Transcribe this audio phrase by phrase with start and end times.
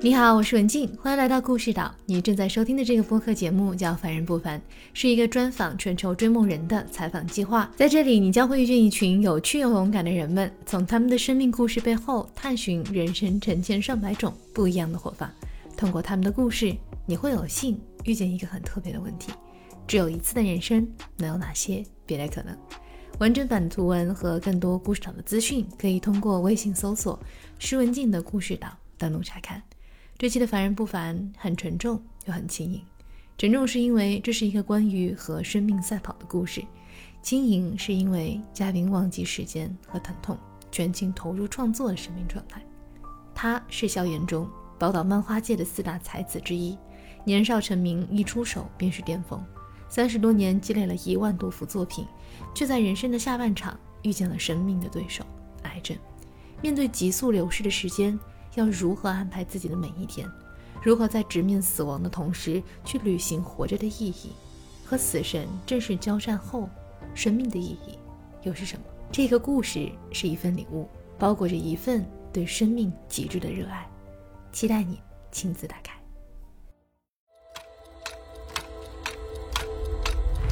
[0.00, 1.92] 你好，我是文静，欢迎来到故事岛。
[2.06, 4.56] 你正在收听的这个播客节目叫《凡人不凡》，
[4.94, 7.68] 是一个专访全球追梦人的采访计划。
[7.74, 15.32] 在这里，你将会遇见一群有趣又勇敢的人们，从他们的生命故事背后探寻人生成千上百种不一样的活法。
[15.76, 16.72] 通过他们的故事，
[17.04, 19.32] 你会有幸遇见一个很特别的问题：
[19.88, 20.86] 只有一次的人生，
[21.16, 22.56] 能有哪些别的可能？
[23.18, 27.18] 完整版图文和更多故事岛的资讯，可以通过微信搜索
[27.58, 29.60] “施文静的故事岛”登录查看。
[30.18, 32.82] 这期的凡人不凡很沉重又很轻盈，
[33.38, 36.60] 沉重是因为这是一个关于和生命赛跑的故事，
[37.22, 40.36] 轻盈是因为嘉宾忘记时间和疼痛，
[40.72, 42.60] 全情投入创作的生命状态。
[43.32, 46.76] 他是校园中宝岛漫画界的四大才子之一，
[47.22, 49.40] 年少成名，一出手便是巅峰，
[49.88, 52.04] 三十多年积累了一万多幅作品，
[52.52, 55.24] 却在人生的下半场遇见了生命的对手——
[55.62, 55.96] 癌症。
[56.60, 58.18] 面对急速流逝的时间。
[58.58, 60.28] 要如何安排自己的每一天？
[60.82, 64.32] 如何在直面死亡的同时去履行活着的意义？
[64.84, 66.68] 和死神正式交战后，
[67.14, 67.96] 生命的意义
[68.42, 68.84] 又是什么？
[69.12, 73.88] 这个故事是一份礼物，包裹着一份对生命极致的热爱。
[74.50, 75.94] 期待你亲自打开。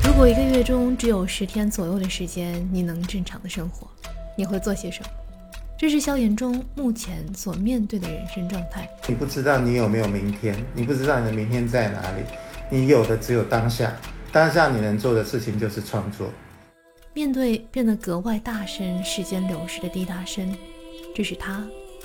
[0.04, 3.88] 如果一个月中只有十天左右的时间，你能正常的生活，
[4.36, 5.08] 你会做些什么？
[5.78, 8.88] 这是萧炎中目前所面对的人生状态。
[9.06, 12.22] 你不知道你有没有明天，你不知道你的明天在哪里，
[12.70, 13.94] 你有的只有当下。
[14.32, 16.30] 当下你能做的事情就是创作。
[17.12, 20.50] 面对变得格外大声、时间流逝的滴答声，
[21.14, 21.62] 这是他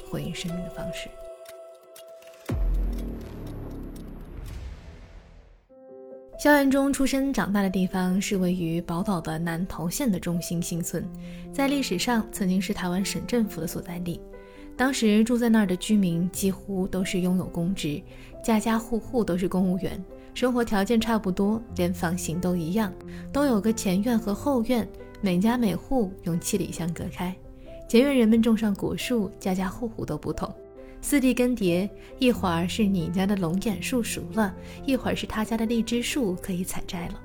[0.09, 1.07] 回应生命的方式。
[6.41, 11.07] 萧炎中出生长大的地方是位于宝岛的南投县的中心新村，
[11.53, 14.19] 在历史上曾经是台湾省政府的所在地。
[14.75, 18.01] 当时住在那儿的居民几乎都是拥有公职，
[18.43, 22.91] 家家户户都是公务员，生活条件差不多，连房型都一样，
[23.31, 24.89] 都有个前院和后院，
[25.21, 27.35] 每家每户用七里香隔开。
[27.87, 30.51] 前院人们种上果树，家家户户都不同。
[31.01, 31.89] 四地更迭，
[32.19, 34.53] 一会儿是你家的龙眼树熟了，
[34.85, 37.19] 一会儿是他家的荔枝树可以采摘了。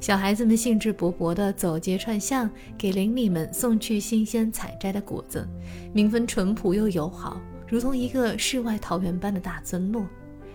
[0.00, 5.48] 小孩子们兴致勃勃地走街串巷，给邻里们送去新鲜采摘的果子，
[5.92, 10.04] 民风淳朴又友好，如同一个世外桃源般的大村落。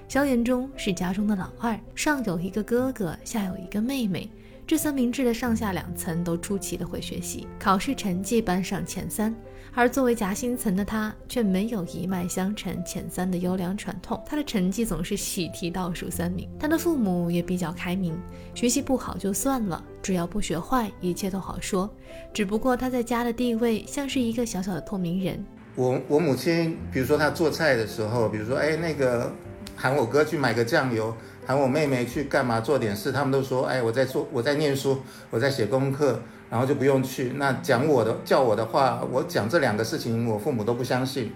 [0.08, 4.30] 萧炎中是家中的老二，上有一个哥哥，下有一个妹妹。
[4.68, 9.34] 这三明治的上下两层都出奇的会学习，考试成绩班上前三。
[9.74, 16.50] 而作为夹心层的他，却没有一脉相承前三的优良传统，他的成绩总是喜提倒数三名。
[16.60, 18.20] 他的父母也比较开明，
[18.54, 21.90] 学习不好就算了，只要不学坏，一切都好说。
[22.34, 25.42] 只不过他在家的地位像是一个小小的透明人。
[25.76, 29.32] 我我母亲，比如说她做菜的时候，比如说哎那个
[29.78, 31.16] 喊我哥去买个酱油，
[31.48, 36.22] 喊我妹妹去干嘛做点事，他们都说哎我在做我在念书，我在写功课。
[36.50, 37.34] 然后就不用去。
[37.36, 41.30] 那讲我的叫我的话，我讲这两个事情，我父母都不相信。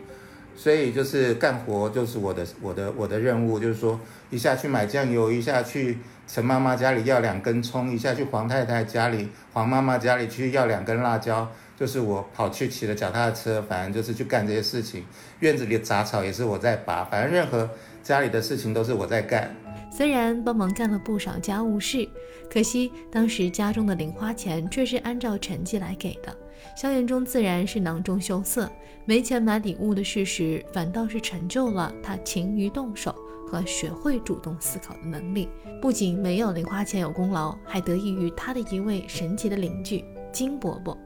[0.55, 11.45] 所以就是干活就是我的我的我的任务，就是说一下去买酱油，一下去陈妈妈家里要两根葱，一下去黄太太家里黄妈妈家里去要两根辣椒，
[11.77, 15.03] 就是我跑去骑着脚踏车，反正就是去干这些事情。
[15.41, 17.69] 院子里的杂草也是我在拔，反正任何
[18.01, 19.53] 家里的事情都是我在干。
[19.91, 22.07] 虽然帮忙干了不少家务事，
[22.49, 26.35] 可惜当时家中的零花钱却是按照成绩来给的。
[26.77, 28.71] 萧炎中自然是囊中羞涩，
[29.03, 33.13] 没钱买礼物的事实，反倒是成就了他勤于动手
[33.47, 35.49] 和学会主动思考的能力。
[35.81, 40.97] 不仅没有零花钱有功劳，还得益于他的一位神奇的邻居金伯伯。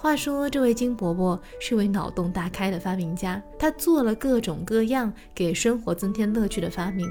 [0.00, 7.04] 话说，这位金伯伯是位脑洞大开的发明家，他做了各种各样给生活增添乐趣的发明，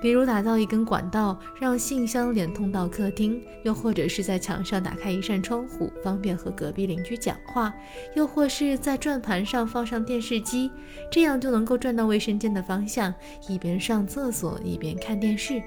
[0.00, 7.72] 比如打造一根管道，让信箱连通到客厅；又或者是在墙上打开一扇窗户，方便和隔壁邻居讲话；
[8.16, 10.68] 又或是在转盘上放上电视机，
[11.12, 13.14] 这样就能够转到卫生间的方向，
[13.48, 15.62] 一边上厕所一边看电视。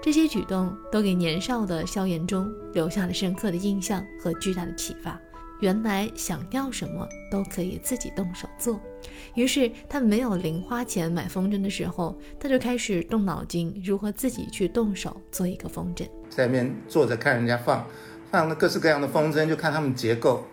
[0.00, 5.20] 这些举动都给年少的萧炎中留下了深刻的印象和巨大的启发。
[5.60, 8.80] 原来想要什么都可以自己动手做，
[9.34, 16.04] 于是他没有零花钱买风筝的时候，他就开始动脑筋，如何自己去动手做一个风筝。
[16.30, 17.86] 在那边坐着看人家放，
[18.30, 20.44] 放了各式各样的风筝，就看他们结构，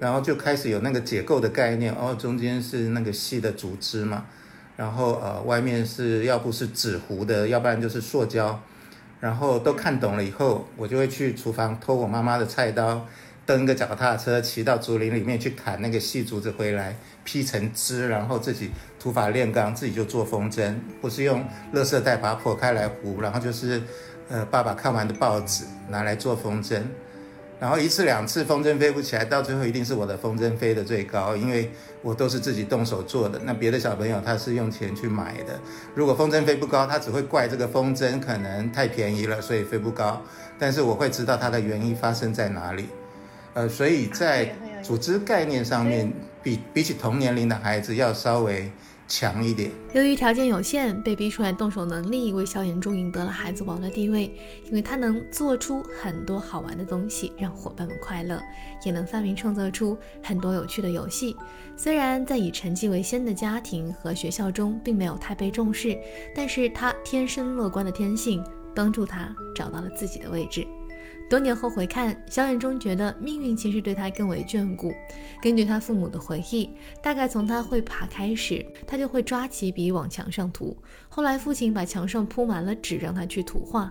[0.00, 1.94] 然后就开始有那个结构的概念。
[1.94, 4.26] 哦，中间是那个细的竹枝嘛，
[4.76, 8.60] 然后呃外面是要不是纸糊的，要不然就是塑胶，
[9.20, 13.06] 然后都看懂了以后，我就会去厨房偷我妈妈的菜刀。
[13.46, 23.80] 蹬个脚踏车骑到竹林里面去砍那个细竹子回来，劈成枝，然后自己土法炼钢，自己就做风筝，不是用垃圾袋把它破开来糊，然后就是
[24.28, 26.82] 呃爸爸看完的报纸拿来做风筝。
[27.58, 31.70] 然后一次两次风筝飞不起来，到最后一定是我的风筝飞得最高，因为
[32.02, 33.40] 我都是自己动手做的。
[33.44, 35.58] 那别的小朋友他是用钱去买的，
[35.94, 40.20] 如果风筝飞不高，他只会怪这个风筝可能太便宜了，所以飞不高。
[40.58, 42.88] 但是我会知道它的原因发生在哪里。
[43.56, 46.12] 呃，所以在组织概念上面，
[46.42, 48.70] 比比起同年龄的孩子要稍微。
[49.08, 49.70] 强一点。
[49.92, 54.36] 由于条件有限，被逼出来动手能力，为萧炎中赢得了孩子王的地位。
[54.64, 58.42] 因为他能做出很多好玩的东西，让伙伴们快乐，
[58.82, 61.36] 也能发明创造出很多有趣的游戏。
[61.76, 65.96] 虽然在以成绩为先的家庭和学校中，并没有太被重视，
[66.34, 68.42] 但是他天生乐观的天性，
[68.74, 70.66] 帮助他找到了自己的位置。
[71.28, 74.94] 多年后回看，小眼中觉得命运其实对他更为眷顾。
[75.42, 76.70] 根据他父母的回忆，
[77.02, 80.76] 大概从他会爬开始，他就会抓起笔往墙上涂。
[81.08, 83.90] 后来父亲把墙上铺满了纸，让他去涂画。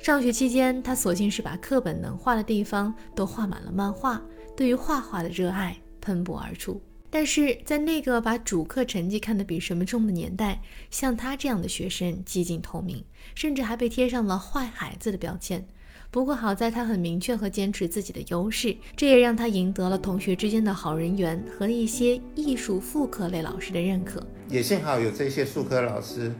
[0.00, 4.20] 上学期间，他索性是把课本能画的地方都画满了漫画，
[4.56, 6.82] 对于画画的热爱喷薄而出。
[7.08, 10.60] 但是在那个把主课成绩看得比什么重的年代，
[10.90, 13.04] 像他这样的学生几近透明，
[13.36, 15.64] 甚至还被贴上了坏孩子的标签。
[16.14, 24.24] 不过好在他很明确和坚持自己的优势，这也让他赢得了同学之间的好人缘和一些艺术副科类老师的认可。
[24.48, 26.32] 也幸好有这些术科老师，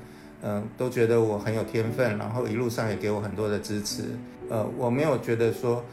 [0.43, 4.05] 嗯，都觉得我很有天分，然后一路上也给我很多的支持。
[4.49, 5.85] 呃，我没有觉得说，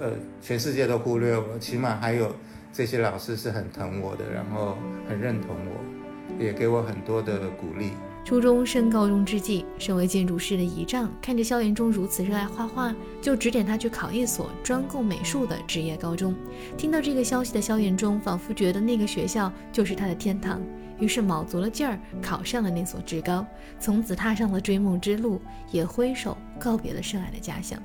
[0.00, 0.10] 呃，
[0.42, 2.34] 全世界都忽略我，起码还有
[2.72, 4.76] 这些老师是很疼我的，然后
[5.08, 7.92] 很认同我，也给我很多的鼓励。
[8.28, 16.34] 初中升高中之际，身为建筑师的姨丈看着萧炎中如此热爱画画，就指点他去考一所专供美术的职业高中。
[16.76, 20.60] 听到这个消息的萧炎中，仿佛觉得那个学校就是他的天堂，
[20.98, 23.46] 于是卯足了劲儿考上了那所职高，
[23.80, 25.40] 从此踏上了追梦之路，
[25.70, 27.82] 也挥手告别了深爱的家乡。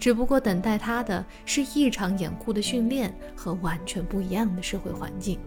[0.00, 5.38] 只不过等待他的是异常严酷的训练和完全不一样的社会环境。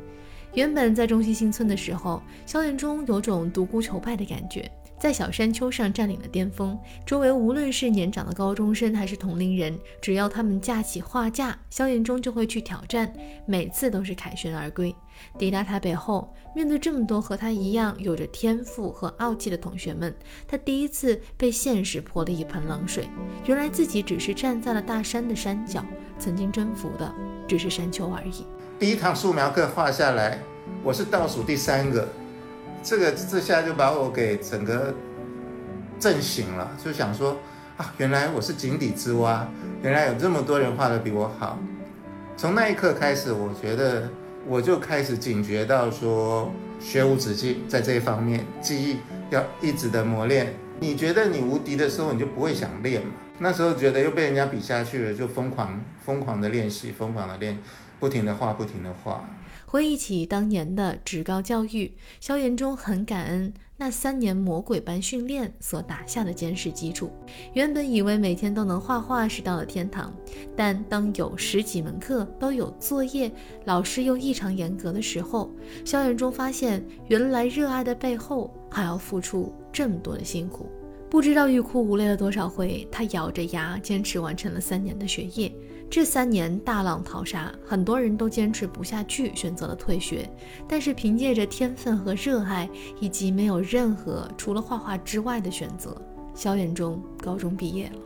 [0.57, 4.67] 原本在中西新村的时候，萧炎中有种独孤求败的感觉，
[4.99, 6.75] 在小山丘上占领了巅峰，
[7.05, 13.13] 周围无论是年长的高中生还是同龄人，只要他们架起画架，萧炎中就会去挑战，
[13.45, 14.95] 每次都是凯旋而归。
[15.37, 20.11] 抵达台北后，面对这么多和他一样有着天赋和傲气的同学们，
[20.47, 23.07] 他第一次被现实泼了一盆冷水。
[23.45, 25.85] 原来自己只是站在了大山的山脚，
[26.17, 27.13] 曾经征服的
[27.47, 28.43] 只是山丘而已。
[28.79, 30.39] 第一堂素描课画下来，
[30.83, 32.07] 我是倒数第三个，
[32.83, 34.93] 这个这下就把我给整个
[35.99, 37.35] 震醒了，就想说
[37.77, 39.49] 啊，原来我是井底之蛙，
[39.81, 41.57] 原来有这么多人画的比我好。
[42.37, 44.07] 从那一刻开始，我觉得
[44.45, 48.97] 我就开始警觉到说，学无止境，在这一方面，记忆
[49.31, 50.53] 要一直的磨练。
[50.79, 53.11] 你觉得你无敌的时候，你就不会想练嘛。
[53.39, 57.57] 那时候觉得又被人家比下去了，就疯狂疯狂的练习，疯狂的练。
[57.99, 59.27] 不停的画，不停的画。
[59.65, 61.91] 回忆起当年的职高教育，
[62.21, 67.11] 萧炎中很感恩那三年魔鬼般训练所打下的坚实基础。
[67.53, 70.15] 原本以为每天都能画画是到了天堂，
[70.55, 73.29] 但当有十几门课都有作业，
[73.65, 75.51] 老师又异常严格的时候，
[75.83, 80.71] 萧炎中发现原来热爱的背后还要付出这么多的辛苦。
[81.09, 85.51] 不知道欲哭无泪了多少回，他咬着牙坚持完成了三年的学业。
[85.89, 90.29] 这三年大浪淘沙，很多人都坚持不下去，选择了退学。
[90.67, 95.99] 但是凭借着天分和热爱，以及没有任何除了画画之外的选择，
[96.35, 97.99] 萧炎中高中毕业了。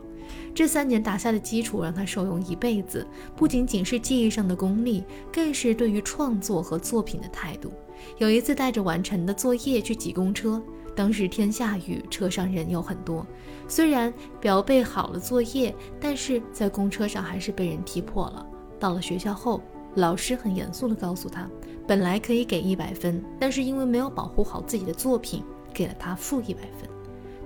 [0.54, 7.72] 这三年打下的基础让他受用一辈子，不仅仅是技艺上的功力，更是对于创作和作品的态度。
[8.18, 10.62] 有一次带着完成的作业去挤公车。
[10.94, 13.26] 当时天下雨，车上人有很多。
[13.74, 18.46] 虽然表背好了作业，但是在公车上还是被人踢破了。
[18.78, 19.62] 到了学校后，
[19.94, 21.48] 老师很严肃地告诉他，
[21.88, 26.86] 本来可以给一百分，但是因为没有保护好自己的作品，给了他负一百分。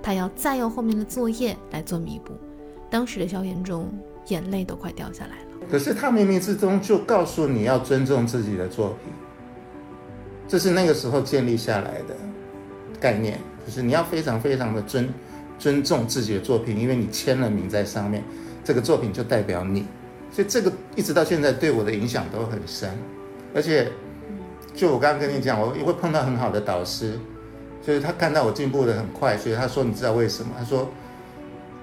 [0.03, 2.33] 他要再用后面的作业来做弥补。
[2.89, 3.89] 当时的萧炎中
[4.27, 5.67] 眼泪都快掉下来了。
[5.71, 9.13] 可是他冥冥之中就告诉你要尊重自己的作品，
[10.45, 12.13] 这是那个时候建立下来的。
[12.99, 15.07] 概念就是你要非常非常的尊
[15.57, 18.23] 尊重自己的作品，因为你签了名在上面，
[18.63, 19.85] 这个作品就代表你，
[20.31, 22.89] 所以这个一直到现在对我的影响都很深。
[23.55, 23.87] 而且，
[24.75, 27.17] 就我刚刚跟你讲，我也会碰到很好的导师，
[27.81, 30.87] 所以他看到我进步的很快，所以他说：“你知道为什么？”他说：“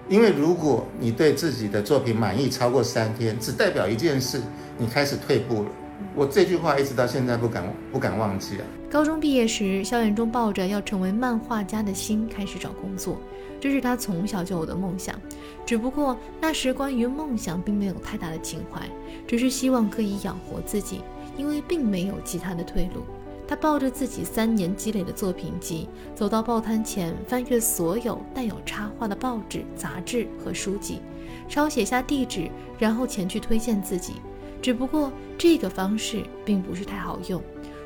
[0.08, 4.40] 因为如果你对自己的作品满意超过三天，只代表一件事，
[4.78, 5.70] 你开始退步了。
[6.14, 8.64] 我这句话一直到现在不敢不敢忘记啊。
[8.90, 13.18] 高中毕业时，萧远中抱着要成为漫画家的心开始找工作，
[13.64, 15.18] 这是他从小就有的梦想。
[15.64, 18.86] 只不过那时关于梦想并没有太大的情怀，
[19.26, 21.00] 只是希望可以养活自己，
[21.38, 23.00] 因为并没有其他的退路。
[23.48, 31.00] 他抱着自己三年积累的作品集，走到报摊前，翻阅所有带有插画的报纸、杂志和书籍，
[31.48, 34.16] 抄写下地址，然后前去推荐自己。
[34.60, 37.42] 只不过这个方式并不是太好用。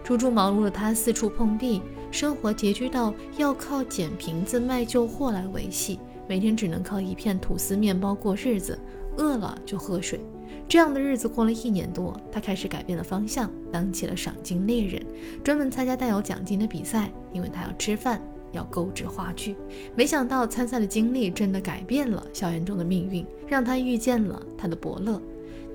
[0.08, 8.78] 初出茅庐的他四处碰壁，生活拮据到要靠捡瓶子卖旧货来维系，每天只能靠一片吐司面包过日子，
[9.18, 10.18] 饿了就喝水。
[10.66, 15.04] 这样的日子过了一年多，他开始改变了方向，当起了赏金猎人，
[15.44, 18.18] 专门参加带有奖金的比赛，因为他要吃饭，
[18.52, 19.56] 要购置话剧。
[19.94, 25.20] 没想到参赛的经历真的改变了校园中的命运，让他遇见了他的伯乐。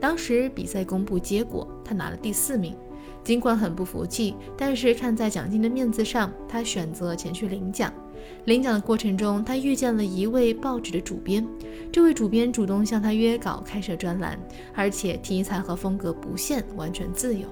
[0.01, 2.75] 当时比赛公布结果，他拿了第四名。
[3.23, 7.91] 尽管很不服气，但是看在奖金的面子上，他选择前去领奖。
[8.45, 11.45] 领奖的过程中，他遇见了一位报纸的主编。
[11.91, 14.37] 这位主编主动向他约稿开设专栏，
[14.73, 17.47] 而且题材和风格不限，完全自由。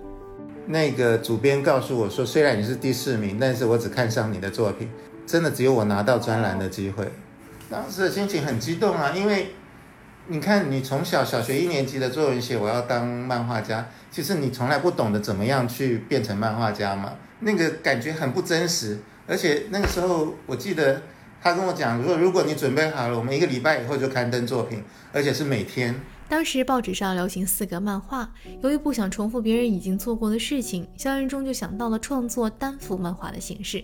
[0.67, 4.89] 那个主编告诉我说：“虽然你是第四名，但是我只看上你的作品，
[5.25, 7.07] 真的只有我拿到专栏的机会。”
[7.69, 9.47] 当时的心情很激动啊，因为
[10.27, 18.99] 你看，你从小小学一年级的作文写我要当漫画家，其实你从来不懂得怎么样去变成漫画家嘛，那个感觉很不真实。
[19.27, 21.01] 而且那个时候，我记得
[21.41, 25.95] 他跟我讲说，如果你准备好了，我们一个礼拜以后就刊登作品，而且是每天。
[26.29, 28.31] 当时报纸上流行四格漫画，
[28.63, 33.83] 由于不想重复别人已经做过的事情，肖云中就想到了创作单幅漫画的形式。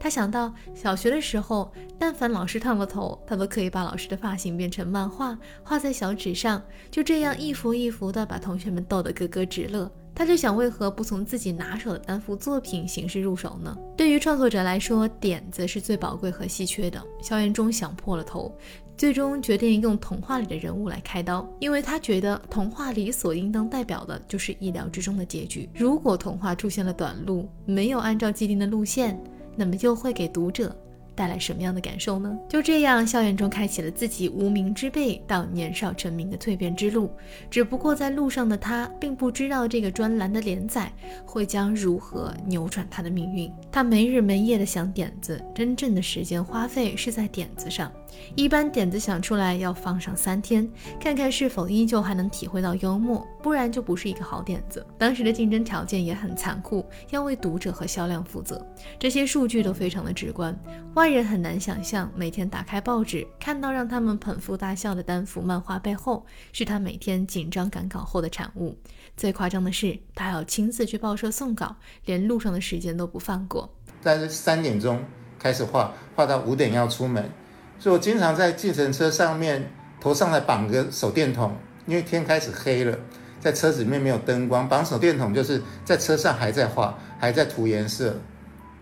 [0.00, 9.90] 他想到小学的时候，但凡老师烫了头，他都可以把老师的发型变成漫画，画在小纸上，就这样一幅一幅的把同学们逗得咯咯直乐。
[10.14, 13.76] 他就想，为何不从自己拿手的单幅作品形式入手呢？
[13.96, 17.00] 对于创作者来说，点子是最宝贵和稀缺的。
[17.22, 18.52] 萧炎中想破了头，
[18.96, 25.70] 最终决定用童话里的人物来开刀，因为他觉得童话里所应当代表的就是意料之中的结局。
[25.72, 29.16] 如果童话出现了短路，没有按照既定的路线。
[29.58, 30.74] 那么又会给读者
[31.16, 32.38] 带来什么样的感受呢？
[32.48, 37.10] 就这样，校园中开启了自己无名之辈到年少成名的蜕变之路。
[37.50, 40.92] 只不过在路上的他并不知道这个专栏的连载
[41.26, 43.52] 会将如何扭转他的命运。
[43.72, 47.90] 他没日没夜的想点子，真正的时间花费是在点子上。
[48.36, 50.68] 一般点子想出来要放上三天，
[51.00, 54.86] 看看是否依旧还能体会到幽默，不然就不是一个好点子。
[54.98, 58.62] 当时的竞争条件也很残酷，要为读者和销量负责，
[58.98, 60.54] 这些数据都非常的直观，
[60.92, 62.12] 外人很难想象。
[62.14, 68.76] 每天打开报纸，看到让他们捧腹大笑的单幅漫画背后，是他每天紧张赶稿后的产物。
[69.16, 71.74] 最夸张的是，他要亲自去报社送稿，
[72.04, 73.72] 连路上的时间都不放过。
[74.02, 75.02] 但是三点钟
[75.38, 77.30] 开始画，画到五点要出门。
[77.78, 82.98] 所以我经常在计程车上面头上来绑个手电筒，因为天开始黑了，
[83.40, 88.16] 在车子里面没有灯光，绑手电筒就是在车上还在画，还在涂颜色，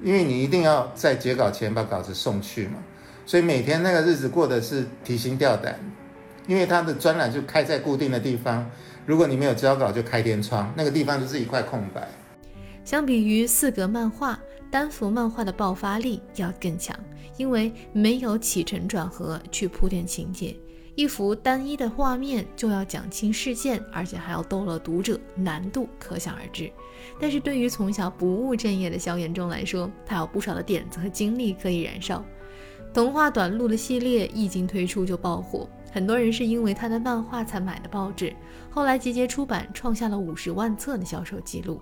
[0.03, 2.75] 因为你一定要在截稿前把稿子送去嘛。
[3.25, 5.79] 所以每天那个日子过的是提心吊胆，
[6.47, 8.71] 因为他的专栏就开在固定的地方，
[9.05, 12.09] 如果你没有交稿就开天窗，那个地方就是一块空白。
[12.85, 14.39] 相比于四格漫画。
[14.69, 16.95] 单幅漫画的爆发力要更强，
[17.37, 20.55] 因为没有起承转合去铺垫情节，
[20.97, 26.73] 一幅单一的画面就要讲清事件，而且还要逗乐读者，难度可想而知。
[27.21, 32.25] 但是对于从小不务正业的萧炎中来说，他有不少的点子和精力可以燃烧。
[32.95, 38.35] 童话短路的系列一经推出就爆火，很多人是因为他的漫画才买的报纸，
[38.71, 41.79] 后来集结出版，创下了五十万册的销售记录。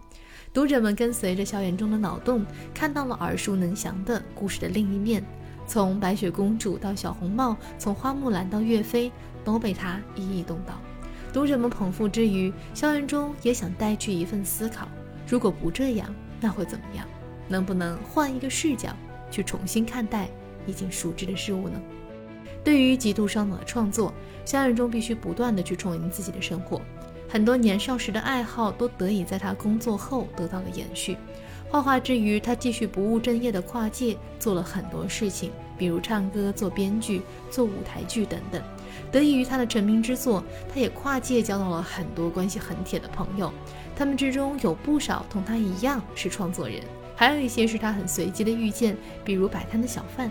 [0.53, 2.45] 读者们跟随着萧炎中的脑洞，
[2.75, 5.25] 看到了耳熟能详的故事的另一面。
[5.67, 9.11] 从白雪公主到小红帽，从花木兰到岳飞，
[9.45, 10.75] 都被他一一动到。
[11.33, 14.87] 读者们捧腹之余，萧炎中也想带去一份思考：
[15.27, 17.07] 如果不这样，那会怎么样？
[17.49, 18.91] 能不能换一个视角
[19.31, 20.29] 去重新看待
[20.67, 21.81] 已经熟知的事物呢？
[22.63, 26.81] 对于极度烧脑的创作，萧炎中必须不断的去充盈自己的生活。
[27.29, 31.17] 很多年少时的爱好都得以在他工作后得到了延续。
[31.75, 38.63] 画画之余，他继续不务正业的跨界，做了很多事情，比如唱歌、做编剧、做舞台剧等等。
[39.11, 40.41] 得益于他的成名之作，
[40.73, 43.53] 他也跨界交到了很多关系很铁的朋友，
[43.97, 46.81] 他们之中有不少同他一样是创作人，
[47.17, 50.31] 还有一些是他很随机的遇见，比如摆摊的小贩。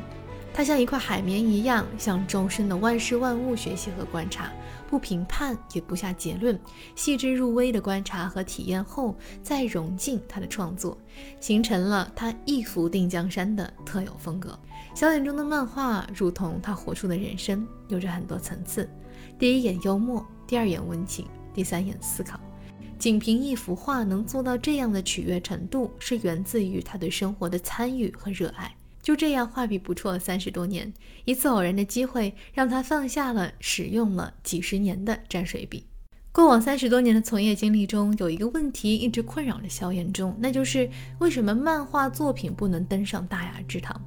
[0.53, 4.51] 他像一块海绵一样，向周身的万事万物学习和观察，
[4.87, 6.57] 不评判也不下结论，
[6.95, 10.95] 细致入微的观察和体验后，再融进他的创作，
[11.39, 14.57] 形成了他一幅定江山的特有风格。
[14.93, 18.87] 小眼中的漫画，如同他活出的人生，有着很多层次。
[19.39, 22.39] 第一眼幽默，第二眼温情，第三眼思考。
[22.99, 28.71] 仅凭一幅画能做到这样的取悦程度，是源自于他对生活的参与和热爱。
[29.03, 30.91] 就这样画笔不辍三十多年，
[31.25, 35.85] 一次偶然的机会让他放下了使用了几十年的蘸水笔。
[36.31, 44.01] 过往三十多年的从业经历中，有一个问题一直困扰着萧炎中，那就是为什么漫画作品不能登上大雅之堂？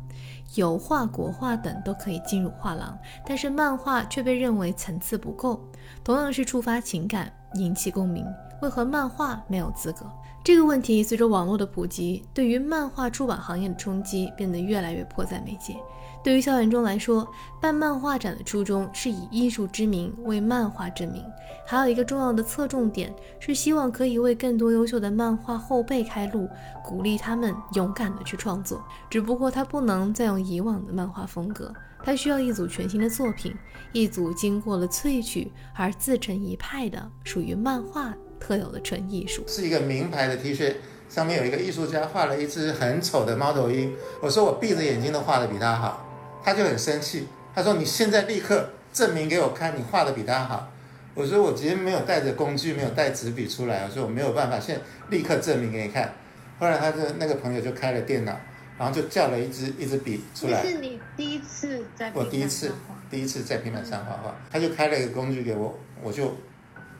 [0.54, 5.62] 油画、国画等都可以进入画廊，但是漫画却被认为层次不够。
[6.02, 8.24] 同样是触发情感、引起共鸣。
[8.62, 10.06] 为何漫画没有资格？
[10.42, 15.76] 这个问题随着网络的普及，对于漫画出版行业的冲击变得越来越迫在眉睫。
[16.22, 17.26] 对于校园中来说，
[17.60, 21.24] 办漫画展的初衷是以艺术之名为漫画之名，
[21.66, 26.48] 还有一个重要的侧重点是希望可以为更多优秀的漫画后辈开路，
[26.84, 28.82] 鼓励他们勇敢的去创作。
[29.10, 31.72] 只不过他不能再用以往的漫画风格，
[32.02, 33.54] 他需要一组全新的作品，
[33.92, 38.12] 一组经过了萃取而自成一派的属于漫画。
[38.40, 40.74] 特有的纯艺术是一个名牌的 T 恤，
[41.08, 43.94] 上面有一个艺术家画了一只很丑的猫头鹰。
[44.20, 46.08] 我说我闭着眼睛都画的比他好，
[46.44, 47.26] 他就很生气。
[47.54, 50.70] 他说你现在立刻证明给我看，你画的比他好。
[51.14, 56.12] 我说我今天没有带着工具，没有带纸笔出来，我说我没有办法现在立刻证明给你看。
[56.58, 58.38] 后来他的那个朋友就开了电脑，
[58.78, 60.62] 然后就叫了一支一支笔出来。
[60.62, 62.70] 是你第一次在我第一次
[63.10, 66.36] 第一次在平板上画画，他就开了一个工具给我，我就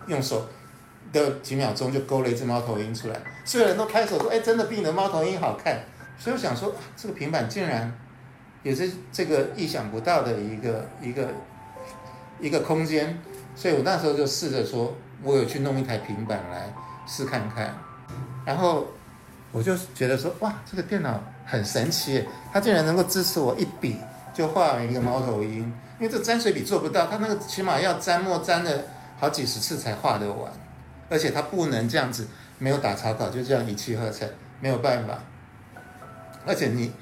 [0.06, 0.48] 用手。
[1.12, 5.80] 的几秒钟就勾了一只猫头鹰出来，所有人都拍手说：“哎，真的比你的猫头鹰好看。”
[6.18, 7.92] 所以我想说，这个平板竟然
[8.62, 11.28] 也是这个意想不到的一个一个
[12.40, 13.18] 一个空间，
[13.54, 16.72] 所以我那时候就试着说，我有去弄一台平板来
[17.06, 17.74] 试看看，
[18.46, 18.86] 然后
[19.52, 23.98] 我就觉得说，哇，这个电脑很神奇，它竟然能够支持我一笔
[24.32, 25.60] 就画完一个猫头鹰，
[25.98, 28.70] 因为这沾水笔做不到，它那个起码要沾墨沾了
[29.18, 30.50] 好几十次才画得完。
[31.08, 32.26] 而且它不能这样子，
[32.58, 34.28] 没有打草稿就这样一气呵成，
[34.60, 35.18] 没有办法。
[36.44, 36.92] 而且你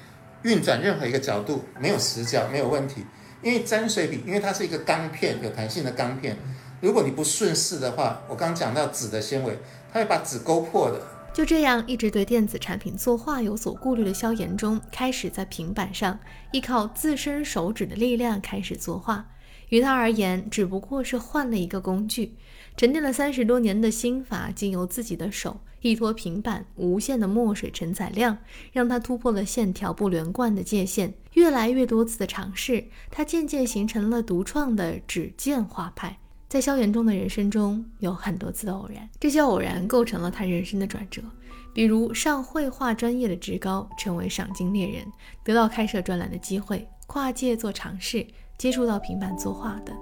[0.43, 3.05] 运转任何一个角度没有死角没有问题，
[3.41, 6.37] 因为沾水笔，因为它是一个钢片，有弹性的钢片。
[6.81, 9.57] 如果你不顺势的话，我刚讲到纸的纤维，
[9.91, 11.01] 它会把纸勾破的。
[11.33, 16.19] 就这样，一直对电子产品作画有所顾虑的萧炎中，开始在平板上
[16.51, 19.25] 依靠自身手指的力量开始作画。
[19.69, 22.37] 于他而言，只不过是换了一个工具。
[22.77, 28.37] 沉淀了三十多年的心法，经由自己的手依托平板，无限的墨水承载量，
[28.73, 31.13] 让他突破了线条不连贯的界限。
[31.33, 36.17] 越来越多次的尝试，他渐渐形成了独创的纸剑画派。
[36.49, 41.21] 在萧炎中的人生中，有很多次的偶然，这些偶然构成了他人生的转折。
[41.73, 45.05] 比如上绘画专业的职高，成为赏金猎人，
[45.43, 48.25] 得到开设专栏的机会，跨界做尝试，
[48.57, 49.95] 接触到平板作画等。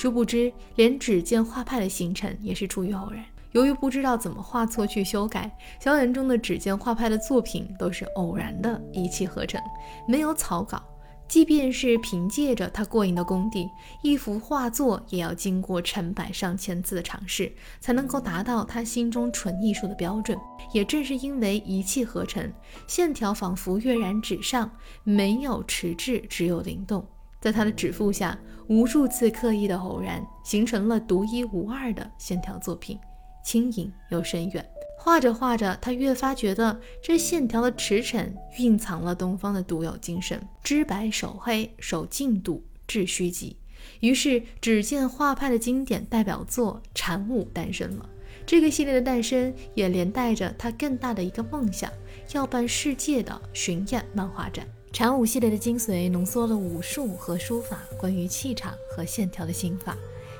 [0.00, 3.22] 殊不知，连指尖画派的形成也是出于偶然。
[3.52, 9.60] 由于不知道怎么画错去修改，小眼中的指尖画派的作品都是偶然的一气呵成，
[10.08, 10.82] 没有草稿。
[11.28, 13.68] 即便是凭借着他过硬的功底，
[14.02, 20.38] 一幅画作也要经过成百上千次的尝试，才能够达到他心中纯艺术的标准。
[20.72, 22.50] 也正是因为一气呵成，
[22.86, 24.70] 线条仿佛跃然纸上，
[25.04, 27.06] 没有迟滞，只有灵动。
[27.40, 32.98] 在他的指腹下，无数次刻意的偶然，形成了独一无二的线条作品，
[33.44, 34.64] 轻盈又深远。
[34.98, 43.56] 画着画着，他越发觉得这线条的驰骋蕴藏了东方的独有精神，知白守黑，守静笃，致虚极。
[44.00, 48.06] 于是，只见画派的经典代表作《禅舞》诞生了。
[48.44, 51.90] 这个系列的诞生，也连带着他更大的一个梦想，
[52.32, 54.66] 要办世界的巡演漫画展。
[54.92, 59.96] 禅武系列的精髓浓缩了武术和书法关于气场和线条的心法，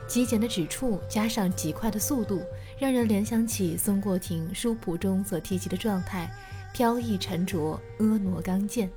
[0.09, 2.43] 极简的指触加上极快的速度，
[2.77, 6.29] 让人联想起孙过庭书谱中所提及的状态：
[6.75, 8.91] 飘逸沉着，婀娜刚健。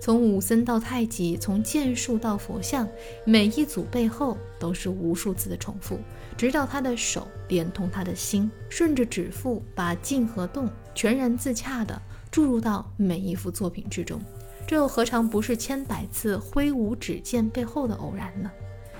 [0.00, 2.86] 从武僧到太极，从剑术到佛像，
[3.24, 5.98] 每一组背后都是无数次的重复，
[6.36, 14.20] 直到他的手连通他的心，顺着指腹把静和动全然自洽地注入到每一幅作品之中。
[14.66, 18.50] 这又何尝不是千百次挥舞指剑背后的偶然呢？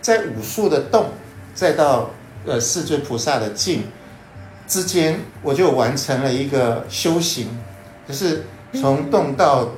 [0.03, 1.07] 在武术的动，
[1.55, 2.11] 再到
[2.45, 3.85] 呃世尊菩萨的静
[4.69, 7.49] 之间，我就完成了一个修行，
[8.07, 9.71] 就是从动到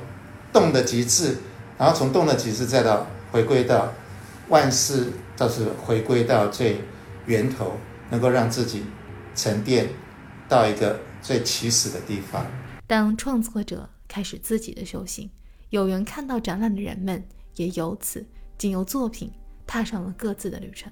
[0.51, 1.37] 动的极致，
[1.77, 3.93] 然后从动的极致再到回归到
[4.49, 6.81] 万事，倒是回归到最
[7.25, 7.77] 源头，
[8.09, 8.83] 能够让自己
[9.33, 9.87] 沉淀
[10.49, 12.45] 到一个最起始的地方。
[12.85, 15.29] 当创作者开始自己的修行，
[15.69, 17.23] 有缘看到展览的人们
[17.55, 18.25] 也由此
[18.57, 19.31] 经由作品
[19.65, 20.91] 踏上了各自的旅程。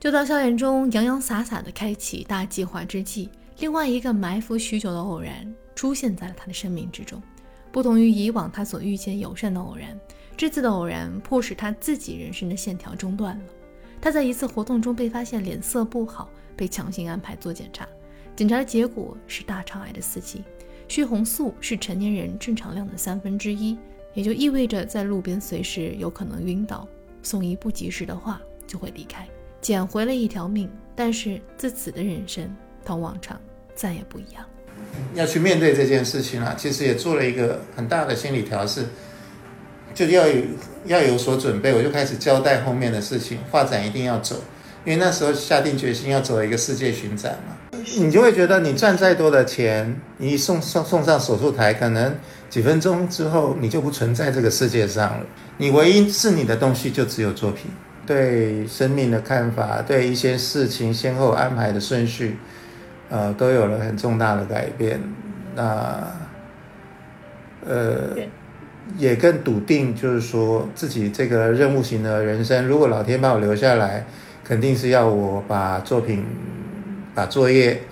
[0.00, 7.22] 就当校园中洋洋洒洒的开启大计划之际，另外一个埋伏许久的偶然出现在了他的生命之中。
[7.70, 9.98] 不同于以往他所遇见友善的偶然，
[10.36, 13.44] 这次的偶然迫使他自己人生的线条中断了。
[14.00, 17.88] 他在一次活动中被发现脸色不好，被强行安排做检查，
[18.34, 20.42] 检查的结果是大肠癌的四期，
[20.92, 23.78] 血红素是成年人正常量的三分之一，
[24.12, 26.86] 也就意味着在路边随时有可能晕倒，
[27.22, 29.26] 送医不及时的话就会离开。
[29.62, 33.40] 捡回了一条命，但是自此的人生同往常
[33.74, 34.44] 再也不一样。
[35.14, 38.84] 要去面对这件事情啊，其实也做了一个很大的心理调试，
[39.94, 40.42] 就要有
[40.84, 41.72] 要有所准备。
[41.72, 44.36] 我就开始交代后面的事情，画展一定要走，
[44.84, 47.71] 因为那时候下定决心要走一个世界巡展嘛。
[47.96, 52.14] 你就会觉得你赚再多的钱，你送送送上手术台，可能
[52.48, 55.26] 几分钟之后你就不存在这个世界上了。
[55.58, 57.70] 你唯一是你的东西就只有作品。
[58.04, 62.36] 对生命的看法，对一些事情先后安排的顺序，
[63.08, 65.00] 呃，都有了很重大的改变。
[65.54, 66.12] 那，
[67.64, 68.16] 呃，
[68.98, 74.04] 也更笃定，就是说自己这个任务型的人生，如果老天把我留下来，
[74.42, 76.24] 肯定是要我把作品、
[77.14, 77.82] 把作业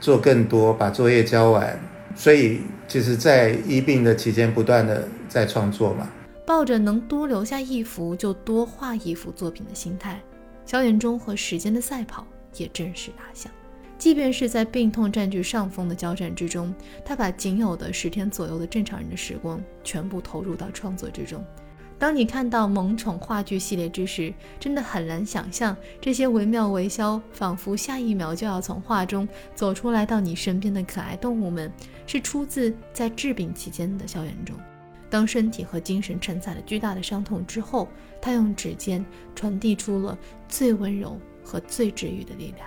[0.00, 1.78] 做更多，把作业交完。
[2.16, 6.08] 所以，其实，在医病的期间，不断的在创作嘛。
[6.44, 10.20] 抱着能多留下一幅就多画一幅作品的心态，
[10.66, 13.50] 萧炎中和时间的赛跑也正式打响。
[13.96, 21.44] 即便是在病痛占据上风的交战之中，他把仅有的十天左右的正常人的时光全部投入到创作之中。
[22.00, 31.70] 当你看到萌宠话剧系列之时，真的很难想象这些惟妙惟肖、仿佛下一秒就要从画中走出来到你身边的可爱动物们，
[32.06, 34.56] 是出自在治病期间的校园中。
[35.10, 37.86] 当身体和精神承载了巨大的伤痛之后，
[38.18, 42.66] 他用指尖传递出了最温柔和最治愈的力量。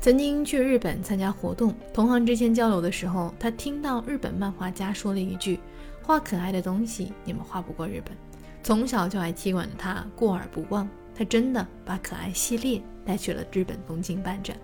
[0.00, 5.60] 曾经去日本参加活动，同行之间交流的时候，他听到日本漫画家说了一句
[6.02, 8.16] ：“画可爱的东西，你们画不过日本。”
[8.64, 14.56] 从小就爱踢馆的他过耳不忘，他真的把可爱系列带去了日本东京办展。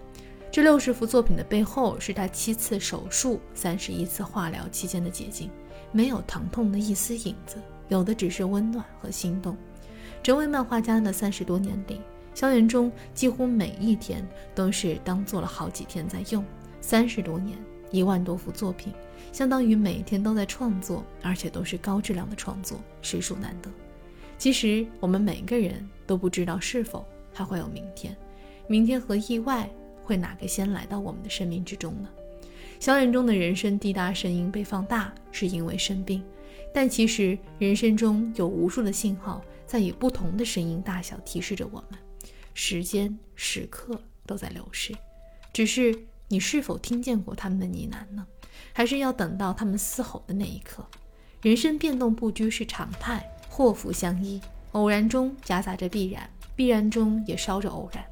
[0.50, 5.50] 这六十幅作品的背后，是他七次手术、三十一次化疗期间的结晶。
[5.92, 7.58] 没有疼痛的一丝影子，
[7.88, 9.54] 有的只是温暖和心动。
[10.22, 12.00] 成为漫画家的三十多年里，
[12.34, 16.42] 萧炎中几乎每一天都是当做了好几天在用。
[16.80, 17.58] 三十多年，
[17.90, 18.94] 一万多幅作品，
[19.30, 23.70] 相当于每天都在创作，而且都是高质量的创作，实属难得。
[24.40, 28.16] 其实我们每个人都不知道是否还会有明天，
[28.66, 29.68] 明天和意外
[30.02, 32.08] 会哪个先来到我们的生命之中呢？
[32.78, 36.24] 小眼中的人声滴答声音被放大，是因为生病，
[36.72, 42.00] 但其实人生中有无数的信号在以不同的声音大小提示着我们，
[42.54, 44.94] 时间时刻都在流逝，
[45.52, 45.94] 只是
[46.28, 48.26] 你是否听见过他们的呢喃呢？
[48.72, 50.82] 还是要等到他们嘶吼的那一刻？
[51.42, 54.40] 人生变动不居是常态，祸福相依，
[54.72, 58.02] 偶然中夹杂着必然，必然中也烧着偶然。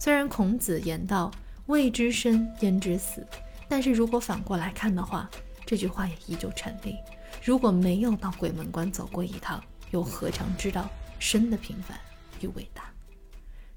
[0.00, 1.30] 虽然孔子言道
[1.66, 3.24] ：“未知生，焉知死。”
[3.68, 5.30] 但是如果反过来看的话，
[5.64, 6.96] 这句话也依旧成立。
[7.42, 11.96] 如果没有到鬼门关走过一趟，又何尝知道生的平凡
[12.40, 12.90] 与伟大？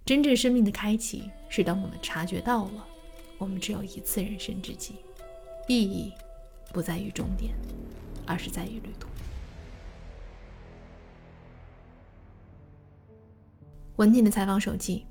[0.03, 2.85] 真正生命的开启，是当我们察觉到了，
[3.37, 4.95] 我们只有一次人生之机，
[5.67, 6.11] 意义
[6.73, 7.53] 不在于终点，
[8.25, 9.07] 而是在于旅途。
[13.97, 15.05] 文婷的采访手记：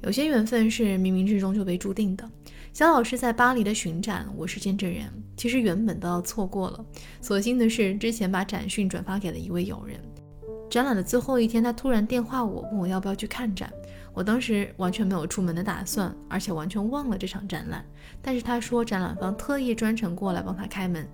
[0.00, 2.26] 有些缘分是冥冥之中就被注定的。
[2.72, 5.04] 肖老师在巴黎的巡展，我是见证人。
[5.36, 6.84] 其实原本都要错过了，
[7.20, 10.00] 所幸的是之前把展讯转发给了一位友人。
[10.70, 13.70] 展览的最后一天，他突然电话我，问我要不要去看展。
[14.14, 17.84] 我当时完全没有出门的打算，而且完全忘了这场展览。
[18.22, 21.06] 但是他说展览方特意专程过来帮他开门，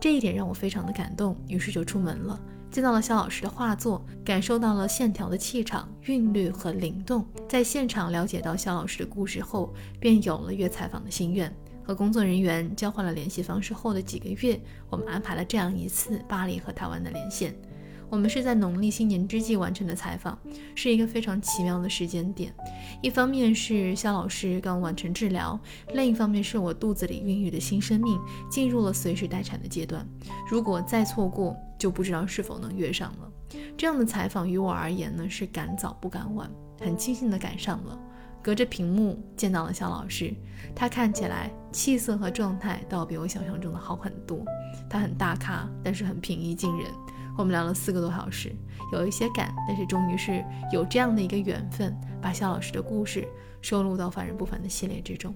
[0.00, 2.40] 这一点让我非常的感动，于是就出门了。
[2.70, 7.26] 见到了肖老师的画作，感受到了线条的气场、韵律和灵动。
[7.48, 11.52] 在现场了解到肖老师的故事后，便有了约采访的心愿。
[11.82, 17.58] 和工作人员交换了联系方式后的几个月，我们安排了这样一次巴黎和台湾的连线。
[18.10, 20.38] 我们是在农历新年之际完成的采访，
[20.74, 22.52] 是一个非常奇妙的时间点。
[23.02, 25.58] 一方面是肖老师刚完成治疗，
[25.94, 28.18] 另一方面是我肚子里孕育的新生命
[28.50, 30.06] 进入了随时待产的阶段。
[30.50, 33.30] 如果再错过，就不知道是否能约上了。
[33.76, 37.98] 这样的采访于我而言呢，是赶早不赶晚，很庆幸的赶上了。
[38.40, 40.32] 隔着屏幕见到了肖老师，
[40.74, 44.42] 他看起来气色和状态倒比我想象中的好很多。
[44.88, 46.90] 他很大咖，但是很平易近人。
[47.38, 48.52] 我们聊了四个多小时，
[48.92, 53.28] 有一些赶，但是终于是有这样的一个缘分，把肖老师的故事
[53.62, 55.32] 收录到《凡人不凡》的系列之中。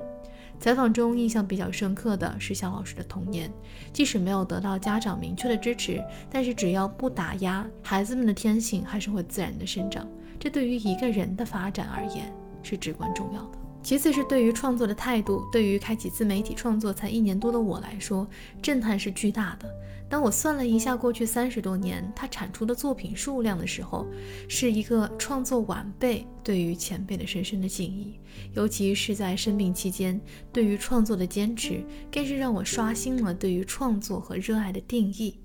[0.59, 3.49] 采访中印象比较深刻的是肖老师的童年，
[3.93, 10.05] 即使没有得到家长明确的支持，但是只要不打压，孩子们的天性还是会自然的生长。
[10.41, 12.35] 这对于一个人的发展而言
[12.65, 13.62] 是至关重要的。
[13.83, 18.27] 其次是对于创作的态度，对于开启自媒体创作才一年多的我来说，
[18.63, 19.69] 震撼是巨大的。
[20.09, 24.07] 当我算了一下过去三十多年他产出的作品数量的时候，
[24.47, 28.21] 是一个创作晚辈对于前辈的深深的敬意。
[28.55, 30.21] 尤其是在生病期间，
[30.53, 35.39] 对于创作的坚持，更是让我刷新了对于创作和热爱的定义。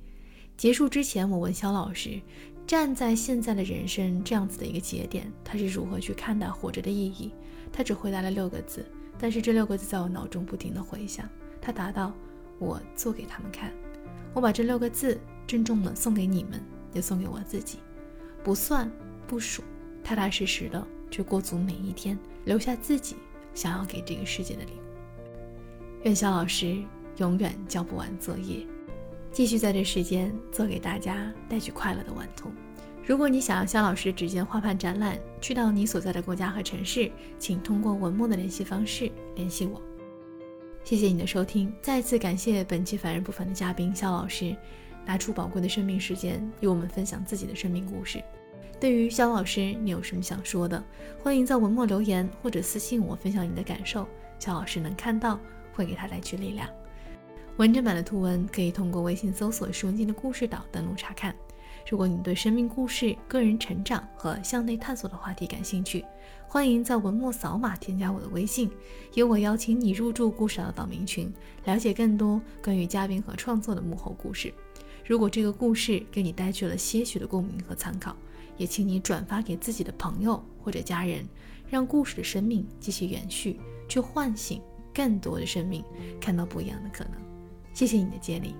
[0.57, 2.19] 结束之前，我问肖老师，
[2.67, 7.31] 站在现在的人生这样子的一个节点，他是如何去看待活着的意义？
[7.77, 8.83] 他只回答了六个字，
[9.19, 11.29] 但是这六个字在我脑中不停的回响。
[11.61, 12.11] 他答道
[12.57, 13.71] ：“我做给他们看。”
[14.33, 16.59] 我把这六个字郑重的送给你们，
[16.91, 17.77] 也送给我自己。
[18.43, 18.91] 不算
[19.27, 19.61] 不数，
[20.03, 23.15] 踏踏实实的去过足每一天，留下自己
[23.53, 26.01] 想要给这个世界的礼物。
[26.01, 26.77] 愿肖老师
[27.17, 28.65] 永远交不完作业，
[29.31, 32.51] 继续在这时间做给大家带去快乐的晚童。
[33.07, 39.81] 如果你想要肖老师指尖画盘展览，去到你所在的国家和城市，请通过文末的联系方式联系我。
[40.83, 44.53] 谢谢你的收听，再次感谢本期凡人不凡的嘉宾肖老师，
[45.05, 48.21] 拿出宝贵的生命时间与我们分享自己的生命故事。
[48.77, 50.83] 对于肖老师，你有什么想说的？
[51.23, 54.05] 欢迎在文末留言或者私信我分享你的感受，
[54.37, 55.39] 肖老师能看到，
[55.73, 56.67] 会给他带去力量。
[57.55, 61.33] 完整版的图文可以通过微信搜索“书文静的故事岛”登录查看。
[61.89, 66.03] 如果你对生命故事、个人成长和向内探索的话题感兴趣，
[66.45, 68.69] 欢迎在文末扫码添加我的微信，
[69.13, 74.53] 由我邀请你入驻故事的岛民群，了解更多关于嘉宾和创作的幕后故事。
[75.05, 78.13] 如果这个故事给你带去了些许的共鸣和参考，
[78.57, 81.25] 也请你转发给自己的朋友或者家人，
[81.69, 84.61] 让故事的生命继续延续，去唤醒
[84.93, 85.81] 更多的生命，
[86.19, 87.13] 看到不一样的可能。
[87.73, 88.55] 谢谢你的接力，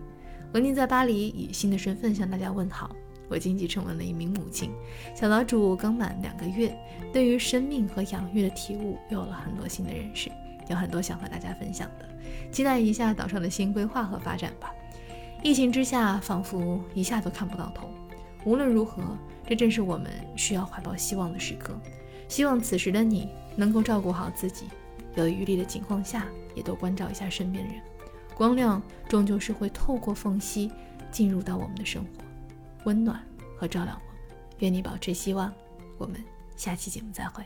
[0.54, 2.96] 文宁在巴黎以新的身份向大家问好。
[3.30, 4.72] 我经济成为了一名母亲，
[5.16, 6.78] 小岛主刚满两个月，
[7.12, 10.32] 对于生命和养育的体悟有了很多新的认识，
[10.70, 12.08] 有很多想和大家分享的，
[12.52, 14.74] 期待一下岛上的新规划和发展吧。
[15.44, 17.90] 疫情之下，仿佛一下都看不到头。
[18.44, 19.04] 无论如何，
[19.46, 21.78] 这正是我们需要怀抱希望的时刻。
[22.28, 24.66] 希望此时的你能够照顾好自己，
[25.16, 27.82] 有余力的情况下，也多关照一下身边的人。
[28.36, 30.72] 光亮终究是会透过缝隙
[31.12, 32.27] 进入到我们的生活。
[32.88, 33.22] 温暖
[33.60, 34.22] 和照亮我们，
[34.60, 35.54] 愿你保持希望。
[35.98, 36.24] 我们
[36.56, 37.44] 下期节目再会。